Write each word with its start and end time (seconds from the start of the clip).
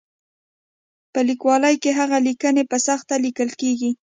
په 1.13 1.19
لیکوالۍ 1.29 1.75
کې 1.83 1.91
هغه 1.99 2.17
لیکنې 2.27 2.63
په 2.71 2.77
سخته 2.87 3.13
لیکل 3.25 3.49
کېږي. 3.61 3.91